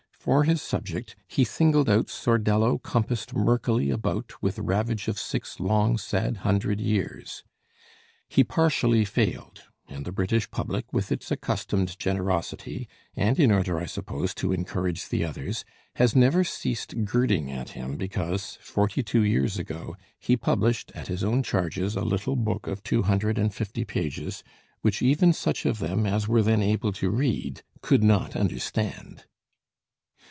[0.21, 5.97] For his subject 'He singled out Sordello compassed murkily about With ravage of six long
[5.97, 7.43] sad hundred years.'
[8.29, 13.87] "He partially failed; and the British public, with its accustomed generosity, and in order, I
[13.87, 19.57] suppose, to encourage the others, has never ceased girding at him because, forty two years
[19.57, 23.85] ago, he published at his own charges a little book of two hundred and fifty
[23.85, 24.43] pages,
[24.81, 29.23] which even such of them as were then able to read could not understand."